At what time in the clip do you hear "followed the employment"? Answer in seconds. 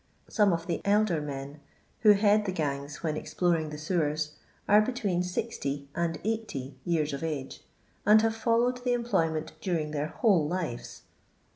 8.35-9.51